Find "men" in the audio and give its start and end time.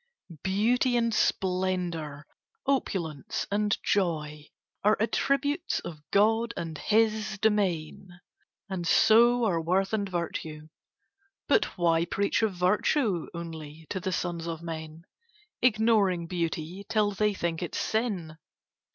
14.63-15.03